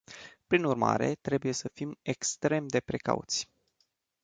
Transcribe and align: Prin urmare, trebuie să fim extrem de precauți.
Prin 0.47 0.63
urmare, 0.63 1.15
trebuie 1.21 1.51
să 1.51 1.69
fim 1.73 1.97
extrem 2.01 2.67
de 2.67 2.79
precauți. 2.79 3.49